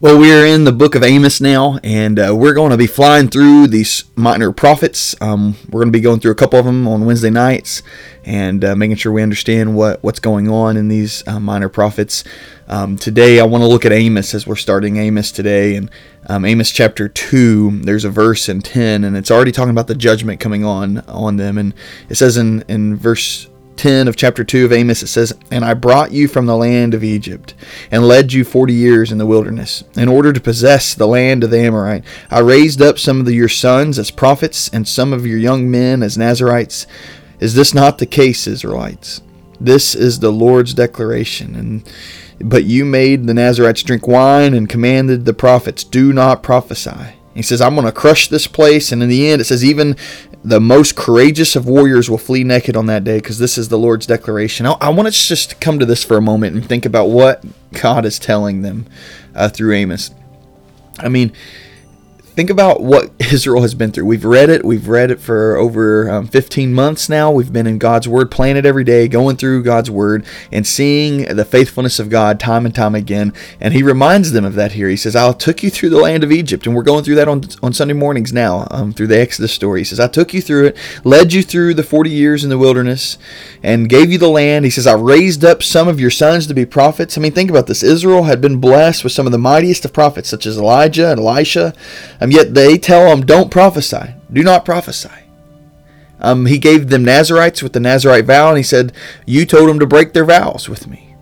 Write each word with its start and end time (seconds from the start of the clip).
Well, 0.00 0.18
we 0.18 0.32
are 0.32 0.44
in 0.44 0.64
the 0.64 0.72
book 0.72 0.96
of 0.96 1.04
Amos 1.04 1.40
now, 1.40 1.78
and 1.84 2.18
uh, 2.18 2.34
we're 2.36 2.52
going 2.52 2.72
to 2.72 2.76
be 2.76 2.88
flying 2.88 3.28
through 3.28 3.68
these 3.68 4.02
minor 4.16 4.50
prophets. 4.50 5.14
Um, 5.20 5.54
we're 5.70 5.82
going 5.82 5.92
to 5.92 5.96
be 5.96 6.02
going 6.02 6.18
through 6.18 6.32
a 6.32 6.34
couple 6.34 6.58
of 6.58 6.64
them 6.66 6.88
on 6.88 7.06
Wednesday 7.06 7.30
nights 7.30 7.80
and 8.24 8.64
uh, 8.64 8.74
making 8.74 8.96
sure 8.96 9.12
we 9.12 9.22
understand 9.22 9.76
what, 9.76 10.02
what's 10.02 10.18
going 10.18 10.48
on 10.48 10.76
in 10.76 10.88
these 10.88 11.26
uh, 11.28 11.38
minor 11.38 11.68
prophets. 11.68 12.24
Um, 12.66 12.96
today, 12.96 13.38
I 13.38 13.44
want 13.44 13.62
to 13.62 13.68
look 13.68 13.86
at 13.86 13.92
Amos 13.92 14.34
as 14.34 14.48
we're 14.48 14.56
starting 14.56 14.96
Amos 14.96 15.30
today. 15.30 15.76
And 15.76 15.88
um, 16.28 16.44
Amos 16.44 16.72
chapter 16.72 17.08
2, 17.08 17.82
there's 17.82 18.04
a 18.04 18.10
verse 18.10 18.48
in 18.48 18.62
10, 18.62 19.04
and 19.04 19.16
it's 19.16 19.30
already 19.30 19.52
talking 19.52 19.70
about 19.70 19.86
the 19.86 19.94
judgment 19.94 20.40
coming 20.40 20.64
on 20.64 20.98
on 21.06 21.36
them. 21.36 21.56
And 21.56 21.72
it 22.08 22.16
says 22.16 22.36
in, 22.36 22.62
in 22.62 22.96
verse 22.96 23.48
10 23.76 24.08
of 24.08 24.16
chapter 24.16 24.44
2 24.44 24.64
of 24.64 24.72
Amos, 24.72 25.02
it 25.02 25.08
says, 25.08 25.32
And 25.50 25.64
I 25.64 25.74
brought 25.74 26.12
you 26.12 26.28
from 26.28 26.46
the 26.46 26.56
land 26.56 26.94
of 26.94 27.04
Egypt, 27.04 27.54
and 27.90 28.06
led 28.06 28.32
you 28.32 28.44
forty 28.44 28.74
years 28.74 29.12
in 29.12 29.18
the 29.18 29.26
wilderness, 29.26 29.84
in 29.96 30.08
order 30.08 30.32
to 30.32 30.40
possess 30.40 30.94
the 30.94 31.06
land 31.06 31.44
of 31.44 31.50
the 31.50 31.58
Amorite. 31.58 32.04
I 32.30 32.40
raised 32.40 32.80
up 32.80 32.98
some 32.98 33.20
of 33.20 33.30
your 33.30 33.48
sons 33.48 33.98
as 33.98 34.10
prophets, 34.10 34.68
and 34.72 34.86
some 34.86 35.12
of 35.12 35.26
your 35.26 35.38
young 35.38 35.70
men 35.70 36.02
as 36.02 36.18
Nazarites. 36.18 36.86
Is 37.40 37.54
this 37.54 37.74
not 37.74 37.98
the 37.98 38.06
case, 38.06 38.46
Israelites? 38.46 39.20
This 39.60 39.94
is 39.94 40.18
the 40.18 40.32
Lord's 40.32 40.74
declaration. 40.74 41.54
And 41.54 41.90
but 42.40 42.64
you 42.64 42.84
made 42.84 43.26
the 43.26 43.34
Nazarites 43.34 43.82
drink 43.82 44.06
wine 44.06 44.54
and 44.54 44.68
commanded 44.68 45.24
the 45.24 45.34
prophets, 45.34 45.84
Do 45.84 46.12
not 46.12 46.42
prophesy. 46.42 47.14
He 47.34 47.42
says, 47.42 47.60
I'm 47.60 47.74
going 47.74 47.86
to 47.86 47.92
crush 47.92 48.28
this 48.28 48.46
place. 48.46 48.92
And 48.92 49.02
in 49.02 49.08
the 49.08 49.28
end, 49.28 49.40
it 49.40 49.44
says, 49.44 49.64
even 49.64 49.96
the 50.44 50.60
most 50.60 50.94
courageous 50.94 51.56
of 51.56 51.66
warriors 51.66 52.08
will 52.08 52.18
flee 52.18 52.44
naked 52.44 52.76
on 52.76 52.86
that 52.86 53.02
day 53.02 53.18
because 53.18 53.38
this 53.38 53.58
is 53.58 53.68
the 53.68 53.78
Lord's 53.78 54.06
declaration. 54.06 54.66
I, 54.66 54.72
I 54.80 54.88
want 54.90 55.12
to 55.12 55.12
just 55.12 55.60
come 55.60 55.78
to 55.78 55.86
this 55.86 56.04
for 56.04 56.16
a 56.16 56.22
moment 56.22 56.54
and 56.54 56.64
think 56.64 56.86
about 56.86 57.06
what 57.06 57.44
God 57.72 58.04
is 58.04 58.18
telling 58.18 58.62
them 58.62 58.86
uh, 59.34 59.48
through 59.48 59.74
Amos. 59.74 60.10
I 60.98 61.08
mean, 61.08 61.32
think 62.34 62.50
about 62.50 62.82
what 62.82 63.12
Israel 63.32 63.62
has 63.62 63.74
been 63.74 63.92
through. 63.92 64.06
We've 64.06 64.24
read 64.24 64.50
it. 64.50 64.64
We've 64.64 64.88
read 64.88 65.10
it 65.12 65.20
for 65.20 65.56
over 65.56 66.10
um, 66.10 66.26
15 66.26 66.74
months 66.74 67.08
now. 67.08 67.30
We've 67.30 67.52
been 67.52 67.66
in 67.66 67.78
God's 67.78 68.08
Word, 68.08 68.30
playing 68.30 68.56
it 68.56 68.66
every 68.66 68.82
day, 68.82 69.06
going 69.06 69.36
through 69.36 69.62
God's 69.62 69.90
Word, 69.90 70.26
and 70.50 70.66
seeing 70.66 71.36
the 71.36 71.44
faithfulness 71.44 72.00
of 72.00 72.10
God 72.10 72.40
time 72.40 72.66
and 72.66 72.74
time 72.74 72.94
again. 72.94 73.32
And 73.60 73.72
He 73.72 73.82
reminds 73.82 74.32
them 74.32 74.44
of 74.44 74.54
that 74.56 74.72
here. 74.72 74.88
He 74.88 74.96
says, 74.96 75.14
I 75.14 75.32
took 75.32 75.62
you 75.62 75.70
through 75.70 75.90
the 75.90 76.00
land 76.00 76.24
of 76.24 76.32
Egypt. 76.32 76.66
And 76.66 76.74
we're 76.74 76.82
going 76.82 77.04
through 77.04 77.14
that 77.16 77.28
on, 77.28 77.44
on 77.62 77.72
Sunday 77.72 77.94
mornings 77.94 78.32
now, 78.32 78.66
um, 78.70 78.92
through 78.92 79.06
the 79.08 79.20
Exodus 79.20 79.52
story. 79.52 79.80
He 79.80 79.84
says, 79.84 80.00
I 80.00 80.08
took 80.08 80.34
you 80.34 80.42
through 80.42 80.66
it, 80.66 80.76
led 81.04 81.32
you 81.32 81.42
through 81.42 81.74
the 81.74 81.84
40 81.84 82.10
years 82.10 82.42
in 82.42 82.50
the 82.50 82.58
wilderness, 82.58 83.16
and 83.62 83.88
gave 83.88 84.10
you 84.10 84.18
the 84.18 84.28
land. 84.28 84.64
He 84.64 84.70
says, 84.72 84.88
I 84.88 84.94
raised 84.94 85.44
up 85.44 85.62
some 85.62 85.86
of 85.86 86.00
your 86.00 86.10
sons 86.10 86.48
to 86.48 86.54
be 86.54 86.66
prophets. 86.66 87.16
I 87.16 87.20
mean, 87.20 87.32
think 87.32 87.50
about 87.50 87.68
this. 87.68 87.84
Israel 87.84 88.24
had 88.24 88.40
been 88.40 88.58
blessed 88.58 89.04
with 89.04 89.12
some 89.12 89.26
of 89.26 89.32
the 89.32 89.38
mightiest 89.38 89.84
of 89.84 89.92
prophets, 89.92 90.28
such 90.28 90.46
as 90.46 90.58
Elijah 90.58 91.12
and 91.12 91.20
Elisha. 91.20 91.72
Um, 92.24 92.30
yet 92.30 92.54
they 92.54 92.78
tell 92.78 93.10
them, 93.10 93.26
don't 93.26 93.50
prophesy. 93.50 94.14
Do 94.32 94.42
not 94.42 94.64
prophesy. 94.64 95.10
Um, 96.20 96.46
he 96.46 96.56
gave 96.56 96.88
them 96.88 97.04
Nazarites 97.04 97.62
with 97.62 97.74
the 97.74 97.80
Nazarite 97.80 98.24
vow, 98.24 98.48
and 98.48 98.56
he 98.56 98.62
said, 98.62 98.94
You 99.26 99.44
told 99.44 99.68
them 99.68 99.78
to 99.78 99.86
break 99.86 100.14
their 100.14 100.24
vows 100.24 100.66
with 100.66 100.86
me. 100.86 101.14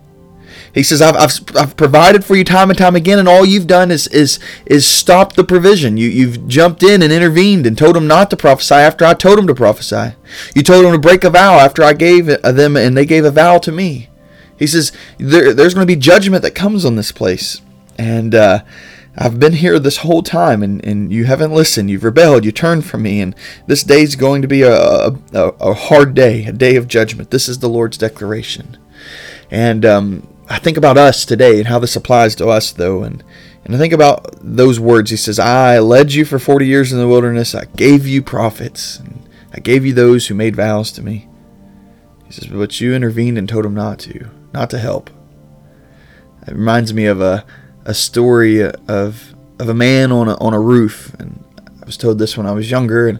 He 0.73 0.81
says, 0.81 1.01
I've, 1.01 1.17
I've, 1.17 1.57
I've 1.57 1.75
provided 1.75 2.23
for 2.23 2.37
you 2.37 2.45
time 2.45 2.69
and 2.69 2.79
time 2.79 2.95
again, 2.95 3.19
and 3.19 3.27
all 3.27 3.43
you've 3.43 3.67
done 3.67 3.91
is, 3.91 4.07
is, 4.07 4.39
is 4.65 4.87
stop 4.87 5.33
the 5.33 5.43
provision. 5.43 5.97
You, 5.97 6.07
you've 6.07 6.47
jumped 6.47 6.83
in 6.83 7.01
and 7.01 7.11
intervened 7.11 7.67
and 7.67 7.77
told 7.77 7.97
them 7.97 8.07
not 8.07 8.29
to 8.29 8.37
prophesy 8.37 8.75
after 8.75 9.03
I 9.03 9.13
told 9.13 9.37
them 9.37 9.47
to 9.47 9.53
prophesy. 9.53 10.15
You 10.55 10.63
told 10.63 10.85
them 10.85 10.93
to 10.93 10.99
break 10.99 11.25
a 11.25 11.29
vow 11.29 11.59
after 11.59 11.83
I 11.83 11.91
gave 11.91 12.27
them, 12.27 12.77
and 12.77 12.95
they 12.95 13.05
gave 13.05 13.25
a 13.25 13.31
vow 13.31 13.57
to 13.57 13.73
me. 13.73 14.07
He 14.57 14.67
says, 14.67 14.93
there, 15.17 15.53
There's 15.53 15.73
going 15.73 15.85
to 15.85 15.93
be 15.93 15.99
judgment 15.99 16.43
that 16.43 16.55
comes 16.55 16.85
on 16.85 16.95
this 16.95 17.11
place. 17.11 17.61
And, 17.97 18.33
uh, 18.33 18.63
I've 19.15 19.39
been 19.39 19.53
here 19.53 19.77
this 19.77 19.97
whole 19.97 20.23
time 20.23 20.63
and, 20.63 20.83
and 20.83 21.11
you 21.11 21.25
haven't 21.25 21.53
listened. 21.53 21.89
You've 21.89 22.03
rebelled. 22.03 22.45
You 22.45 22.51
turned 22.51 22.85
from 22.85 23.03
me. 23.03 23.21
And 23.21 23.35
this 23.67 23.83
day 23.83 24.01
is 24.01 24.15
going 24.15 24.41
to 24.41 24.47
be 24.47 24.63
a, 24.63 24.73
a, 24.73 25.13
a, 25.33 25.73
hard 25.73 26.15
day, 26.15 26.45
a 26.45 26.51
day 26.51 26.75
of 26.75 26.87
judgment. 26.87 27.29
This 27.29 27.47
is 27.47 27.59
the 27.59 27.69
Lord's 27.69 27.97
declaration. 27.97 28.77
And 29.51 29.85
um, 29.85 30.27
I 30.49 30.57
think 30.57 30.77
about 30.77 30.97
us 30.97 31.25
today 31.25 31.59
and 31.59 31.67
how 31.67 31.77
this 31.77 31.95
applies 31.95 32.35
to 32.37 32.47
us, 32.47 32.71
though. 32.71 33.03
And, 33.03 33.23
and 33.63 33.75
I 33.75 33.77
think 33.77 33.93
about 33.93 34.33
those 34.41 34.79
words. 34.79 35.11
He 35.11 35.17
says, 35.17 35.37
I 35.37 35.77
led 35.77 36.13
you 36.13 36.25
for 36.25 36.39
40 36.39 36.65
years 36.65 36.91
in 36.91 36.97
the 36.97 37.07
wilderness. 37.07 37.53
I 37.53 37.65
gave 37.65 38.07
you 38.07 38.23
prophets. 38.23 38.97
And 38.97 39.29
I 39.53 39.59
gave 39.59 39.85
you 39.85 39.93
those 39.93 40.27
who 40.27 40.33
made 40.33 40.55
vows 40.55 40.91
to 40.93 41.03
me. 41.03 41.27
He 42.25 42.31
says, 42.31 42.47
but 42.47 42.81
you 42.81 42.95
intervened 42.95 43.37
and 43.37 43.47
told 43.47 43.65
them 43.65 43.75
not 43.75 43.99
to, 43.99 44.31
not 44.53 44.71
to 44.71 44.79
help. 44.79 45.11
It 46.47 46.53
reminds 46.53 46.95
me 46.95 47.05
of 47.05 47.21
a 47.21 47.45
a 47.85 47.93
story 47.93 48.61
of 48.61 49.33
of 49.59 49.69
a 49.69 49.73
man 49.73 50.11
on 50.11 50.27
a, 50.27 50.35
on 50.43 50.53
a 50.53 50.59
roof, 50.59 51.13
and 51.19 51.43
I 51.81 51.85
was 51.85 51.97
told 51.97 52.19
this 52.19 52.37
when 52.37 52.45
I 52.45 52.51
was 52.51 52.71
younger, 52.71 53.07
and 53.07 53.19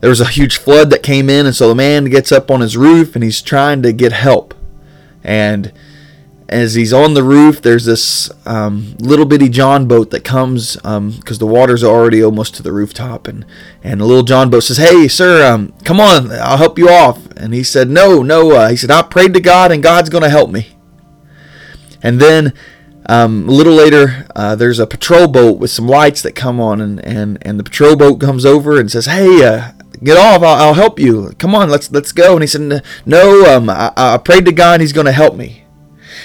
there 0.00 0.10
was 0.10 0.20
a 0.20 0.26
huge 0.26 0.56
flood 0.56 0.90
that 0.90 1.02
came 1.02 1.28
in, 1.28 1.46
and 1.46 1.54
so 1.54 1.68
the 1.68 1.74
man 1.74 2.06
gets 2.06 2.32
up 2.32 2.50
on 2.50 2.60
his 2.60 2.76
roof 2.76 3.14
and 3.14 3.22
he's 3.22 3.42
trying 3.42 3.82
to 3.82 3.92
get 3.92 4.12
help, 4.12 4.54
and 5.22 5.72
as 6.50 6.74
he's 6.74 6.92
on 6.92 7.14
the 7.14 7.22
roof, 7.22 7.62
there's 7.62 7.84
this 7.84 8.28
um, 8.44 8.96
little 8.98 9.24
bitty 9.24 9.48
John 9.48 9.86
boat 9.86 10.10
that 10.10 10.24
comes 10.24 10.74
because 10.74 10.86
um, 10.86 11.20
the 11.20 11.46
water's 11.46 11.84
already 11.84 12.24
almost 12.24 12.56
to 12.56 12.62
the 12.62 12.72
rooftop, 12.72 13.28
and 13.28 13.46
and 13.84 14.00
the 14.00 14.04
little 14.04 14.24
John 14.24 14.50
boat 14.50 14.60
says, 14.60 14.78
"Hey, 14.78 15.06
sir, 15.06 15.48
um, 15.48 15.72
come 15.84 16.00
on, 16.00 16.32
I'll 16.32 16.56
help 16.56 16.76
you 16.76 16.88
off." 16.88 17.24
And 17.36 17.54
he 17.54 17.62
said, 17.62 17.88
"No, 17.88 18.22
no." 18.22 18.50
Uh, 18.50 18.68
he 18.68 18.76
said, 18.76 18.90
"I 18.90 19.02
prayed 19.02 19.32
to 19.34 19.40
God, 19.40 19.70
and 19.70 19.80
God's 19.80 20.10
going 20.10 20.24
to 20.24 20.28
help 20.28 20.50
me." 20.50 20.76
And 22.02 22.20
then 22.20 22.52
um, 23.10 23.48
a 23.48 23.50
little 23.50 23.72
later, 23.72 24.24
uh, 24.36 24.54
there's 24.54 24.78
a 24.78 24.86
patrol 24.86 25.26
boat 25.26 25.58
with 25.58 25.72
some 25.72 25.88
lights 25.88 26.22
that 26.22 26.36
come 26.36 26.60
on, 26.60 26.80
and, 26.80 27.04
and, 27.04 27.38
and 27.42 27.58
the 27.58 27.64
patrol 27.64 27.96
boat 27.96 28.20
comes 28.20 28.46
over 28.46 28.78
and 28.78 28.88
says, 28.88 29.06
"Hey, 29.06 29.44
uh, 29.44 29.72
get 30.00 30.16
off! 30.16 30.44
I'll, 30.44 30.68
I'll, 30.68 30.74
help 30.74 31.00
you. 31.00 31.32
Come 31.36 31.52
on, 31.52 31.68
let's 31.68 31.90
let's 31.90 32.12
go." 32.12 32.34
And 32.34 32.42
he 32.44 32.46
said, 32.46 32.84
"No, 33.04 33.52
um, 33.52 33.68
I, 33.68 33.92
I 33.96 34.16
prayed 34.18 34.44
to 34.44 34.52
God, 34.52 34.80
He's 34.80 34.92
going 34.92 35.06
to 35.06 35.12
help 35.12 35.34
me." 35.34 35.64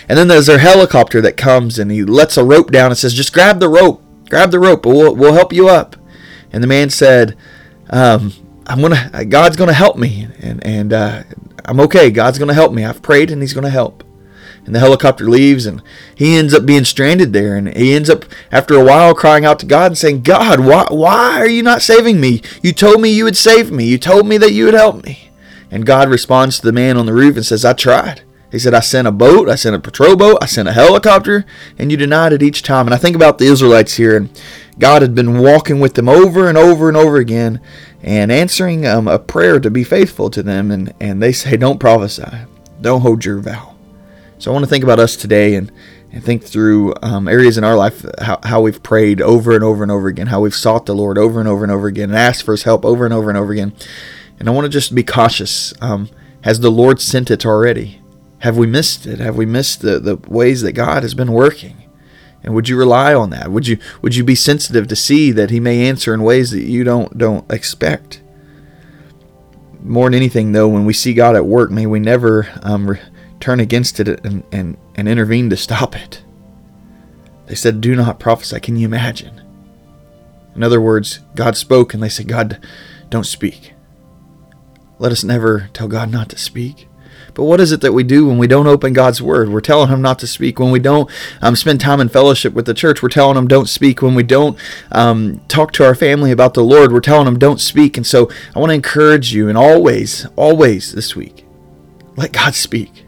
And 0.07 0.15
then 0.15 0.27
there's 0.27 0.47
a 0.47 0.59
helicopter 0.59 1.21
that 1.21 1.37
comes, 1.37 1.79
and 1.79 1.89
he 1.89 2.03
lets 2.03 2.37
a 2.37 2.45
rope 2.45 2.69
down 2.69 2.91
and 2.91 2.97
says, 2.97 3.15
"Just 3.15 3.33
grab 3.33 3.59
the 3.59 3.67
rope, 3.67 4.03
grab 4.29 4.51
the 4.51 4.59
rope. 4.59 4.85
We'll 4.85 5.15
we'll 5.15 5.33
help 5.33 5.53
you 5.53 5.67
up." 5.67 5.95
And 6.53 6.61
the 6.61 6.67
man 6.67 6.91
said, 6.91 7.35
um, 7.89 8.31
"I'm 8.67 8.81
gonna, 8.81 9.25
God's 9.25 9.55
gonna 9.55 9.73
help 9.73 9.97
me, 9.97 10.27
and 10.39 10.63
and 10.63 10.93
uh, 10.93 11.23
I'm 11.65 11.79
okay. 11.79 12.11
God's 12.11 12.37
gonna 12.37 12.53
help 12.53 12.73
me. 12.73 12.85
I've 12.85 13.01
prayed, 13.01 13.31
and 13.31 13.41
He's 13.41 13.53
gonna 13.53 13.71
help." 13.71 14.03
And 14.65 14.73
the 14.73 14.79
helicopter 14.79 15.25
leaves 15.25 15.65
and 15.65 15.81
he 16.15 16.35
ends 16.37 16.53
up 16.53 16.65
being 16.65 16.83
stranded 16.83 17.33
there 17.33 17.55
and 17.55 17.75
he 17.75 17.93
ends 17.93 18.09
up 18.09 18.25
after 18.51 18.75
a 18.75 18.83
while 18.83 19.13
crying 19.13 19.45
out 19.45 19.59
to 19.59 19.65
God 19.65 19.87
and 19.87 19.97
saying 19.97 20.23
God 20.23 20.59
why 20.59 20.87
why 20.89 21.39
are 21.39 21.47
you 21.47 21.61
not 21.61 21.81
saving 21.81 22.19
me? 22.19 22.41
You 22.63 22.73
told 22.73 23.01
me 23.01 23.09
you 23.09 23.25
would 23.25 23.37
save 23.37 23.71
me. 23.71 23.85
You 23.85 23.97
told 23.97 24.27
me 24.27 24.37
that 24.37 24.53
you 24.53 24.65
would 24.65 24.73
help 24.73 25.03
me. 25.03 25.29
And 25.69 25.85
God 25.85 26.09
responds 26.09 26.57
to 26.59 26.65
the 26.65 26.71
man 26.71 26.97
on 26.97 27.05
the 27.05 27.13
roof 27.13 27.35
and 27.35 27.45
says 27.45 27.63
I 27.63 27.73
tried. 27.73 28.23
He 28.51 28.59
said 28.59 28.73
I 28.73 28.79
sent 28.79 29.07
a 29.07 29.11
boat 29.11 29.49
I 29.49 29.55
sent 29.55 29.75
a 29.75 29.79
patrol 29.79 30.15
boat 30.15 30.39
I 30.41 30.47
sent 30.47 30.67
a 30.67 30.73
helicopter 30.73 31.45
and 31.77 31.91
you 31.91 31.97
denied 31.97 32.33
it 32.33 32.43
each 32.43 32.63
time. 32.63 32.87
And 32.87 32.93
I 32.93 32.97
think 32.97 33.15
about 33.15 33.37
the 33.37 33.45
Israelites 33.45 33.95
here 33.95 34.17
and 34.17 34.29
God 34.79 35.03
had 35.03 35.13
been 35.13 35.37
walking 35.37 35.79
with 35.79 35.93
them 35.93 36.09
over 36.09 36.49
and 36.49 36.57
over 36.57 36.87
and 36.87 36.97
over 36.97 37.17
again 37.17 37.61
and 38.01 38.31
answering 38.31 38.85
um, 38.85 39.07
a 39.07 39.19
prayer 39.19 39.59
to 39.59 39.69
be 39.69 39.83
faithful 39.83 40.29
to 40.31 40.41
them 40.41 40.71
and, 40.71 40.93
and 40.99 41.21
they 41.21 41.31
say 41.31 41.55
don't 41.55 41.79
prophesy. 41.79 42.25
Don't 42.81 43.01
hold 43.01 43.23
your 43.25 43.39
vow 43.39 43.74
so 44.45 44.51
I 44.51 44.53
want 44.53 44.63
to 44.63 44.69
think 44.69 44.83
about 44.83 44.99
us 44.99 45.15
today 45.15 45.55
and, 45.55 45.71
and 46.11 46.23
think 46.23 46.43
through 46.43 46.93
um, 47.01 47.27
areas 47.27 47.57
in 47.57 47.63
our 47.63 47.75
life, 47.75 48.05
how, 48.21 48.37
how 48.43 48.61
we've 48.61 48.83
prayed 48.83 49.19
over 49.19 49.55
and 49.55 49.63
over 49.63 49.81
and 49.81 49.91
over 49.91 50.07
again, 50.07 50.27
how 50.27 50.41
we've 50.41 50.53
sought 50.53 50.85
the 50.85 50.93
Lord 50.93 51.17
over 51.17 51.39
and 51.39 51.49
over 51.49 51.63
and 51.63 51.71
over 51.71 51.87
again, 51.87 52.11
and 52.11 52.15
asked 52.15 52.43
for 52.43 52.51
His 52.51 52.61
help 52.61 52.85
over 52.85 53.05
and 53.05 53.13
over 53.13 53.31
and 53.31 53.39
over 53.39 53.53
again. 53.53 53.73
And 54.39 54.47
I 54.47 54.51
want 54.51 54.65
to 54.65 54.69
just 54.69 54.93
be 54.93 55.01
cautious. 55.01 55.73
Um, 55.81 56.11
has 56.43 56.59
the 56.59 56.69
Lord 56.69 57.01
sent 57.01 57.31
it 57.31 57.43
already? 57.43 58.01
Have 58.41 58.55
we 58.55 58.67
missed 58.67 59.07
it? 59.07 59.17
Have 59.17 59.35
we 59.35 59.47
missed 59.47 59.81
the, 59.81 59.99
the 59.99 60.17
ways 60.27 60.61
that 60.61 60.73
God 60.73 61.01
has 61.01 61.15
been 61.15 61.31
working? 61.31 61.77
And 62.43 62.53
would 62.53 62.69
you 62.69 62.77
rely 62.77 63.15
on 63.15 63.31
that? 63.31 63.49
Would 63.49 63.65
you 63.65 63.79
would 64.03 64.15
you 64.15 64.23
be 64.23 64.35
sensitive 64.35 64.87
to 64.89 64.95
see 64.95 65.31
that 65.31 65.49
He 65.49 65.59
may 65.59 65.87
answer 65.89 66.13
in 66.13 66.21
ways 66.21 66.51
that 66.51 66.61
you 66.61 66.83
don't 66.83 67.17
don't 67.17 67.51
expect? 67.51 68.21
More 69.81 70.05
than 70.05 70.13
anything, 70.13 70.51
though, 70.51 70.67
when 70.67 70.85
we 70.85 70.93
see 70.93 71.15
God 71.15 71.35
at 71.35 71.47
work, 71.47 71.71
may 71.71 71.87
we 71.87 71.99
never 71.99 72.47
um, 72.61 72.91
re- 72.91 72.99
turn 73.39 73.59
against 73.59 73.99
it 73.99 74.07
and, 74.07 74.43
and, 74.51 74.77
and 74.95 75.07
intervene 75.07 75.49
to 75.49 75.57
stop 75.57 75.95
it. 75.95 76.23
They 77.47 77.55
said, 77.55 77.81
Do 77.81 77.95
not 77.95 78.19
prophesy. 78.19 78.59
Can 78.59 78.75
you 78.75 78.85
imagine? 78.85 79.41
In 80.55 80.63
other 80.63 80.81
words, 80.81 81.19
God 81.35 81.57
spoke 81.57 81.93
and 81.93 82.01
they 82.01 82.09
said, 82.09 82.27
God, 82.27 82.65
don't 83.09 83.25
speak. 83.25 83.73
Let 84.97 85.11
us 85.11 85.23
never 85.23 85.69
tell 85.73 85.87
God 85.87 86.11
not 86.11 86.29
to 86.29 86.37
speak. 86.37 86.87
But 87.33 87.43
what 87.43 87.59
is 87.59 87.73
it 87.73 87.81
that 87.81 87.91
we 87.91 88.03
do 88.03 88.27
when 88.27 88.37
we 88.37 88.47
don't 88.47 88.65
open 88.65 88.93
God's 88.93 89.21
Word? 89.21 89.49
We're 89.49 89.59
telling 89.59 89.89
Him 89.89 90.01
not 90.01 90.19
to 90.19 90.27
speak. 90.27 90.57
When 90.57 90.71
we 90.71 90.79
don't 90.79 91.11
um, 91.41 91.57
spend 91.57 91.81
time 91.81 91.99
in 91.99 92.07
fellowship 92.07 92.53
with 92.53 92.65
the 92.65 92.73
church, 92.73 93.03
we're 93.03 93.09
telling 93.09 93.37
Him 93.37 93.47
don't 93.47 93.67
speak. 93.67 94.01
When 94.01 94.15
we 94.15 94.23
don't 94.23 94.57
um, 94.93 95.41
talk 95.49 95.73
to 95.73 95.85
our 95.85 95.95
family 95.95 96.31
about 96.31 96.53
the 96.53 96.63
Lord, 96.63 96.93
we're 96.93 97.01
telling 97.01 97.27
Him 97.27 97.37
don't 97.37 97.59
speak. 97.59 97.97
And 97.97 98.07
so 98.07 98.29
I 98.55 98.59
want 98.59 98.69
to 98.69 98.75
encourage 98.75 99.33
you 99.33 99.49
in 99.49 99.57
always, 99.57 100.25
always 100.37 100.93
this 100.93 101.13
week, 101.13 101.45
let 102.15 102.31
God 102.31 102.55
speak. 102.55 103.04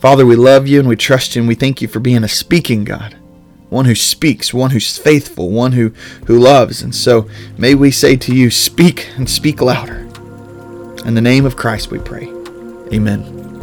Father, 0.00 0.26
we 0.26 0.34
love 0.34 0.66
you 0.66 0.80
and 0.80 0.88
we 0.88 0.96
trust 0.96 1.36
you 1.36 1.42
and 1.42 1.48
we 1.48 1.54
thank 1.54 1.80
you 1.80 1.88
for 1.88 2.00
being 2.00 2.24
a 2.24 2.28
speaking 2.28 2.84
God 2.84 3.16
one 3.70 3.84
who 3.84 3.94
speaks, 3.94 4.52
one 4.52 4.72
who's 4.72 4.98
faithful, 4.98 5.48
one 5.48 5.72
who, 5.72 5.90
who 6.26 6.38
loves. 6.38 6.82
And 6.82 6.94
so 6.94 7.28
may 7.56 7.74
we 7.74 7.90
say 7.90 8.16
to 8.16 8.34
you, 8.34 8.50
speak 8.50 9.08
and 9.16 9.30
speak 9.30 9.62
louder. 9.62 10.00
In 11.06 11.14
the 11.14 11.20
name 11.20 11.46
of 11.46 11.56
Christ 11.56 11.90
we 11.90 11.98
pray. 11.98 12.26
Amen. 12.92 13.59